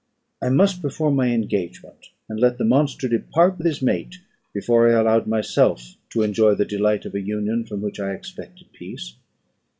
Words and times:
I 0.41 0.49
must 0.49 0.81
perform 0.81 1.15
my 1.15 1.27
engagement, 1.27 2.09
and 2.27 2.39
let 2.39 2.57
the 2.57 2.65
monster 2.65 3.07
depart 3.07 3.59
with 3.59 3.67
his 3.67 3.83
mate, 3.83 4.15
before 4.51 4.89
I 4.89 4.99
allowed 4.99 5.27
myself 5.27 5.93
to 6.09 6.23
enjoy 6.23 6.55
the 6.55 6.65
delight 6.65 7.05
of 7.05 7.13
an 7.13 7.27
union 7.27 7.65
from 7.65 7.83
which 7.83 7.99
I 7.99 8.13
expected 8.13 8.73
peace. 8.73 9.13